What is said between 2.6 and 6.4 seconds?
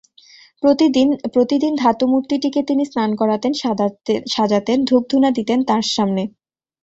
তিনি স্নান করাতেন, সাজাতেন, ধূপধুনা দিতেন তাঁর সামনে।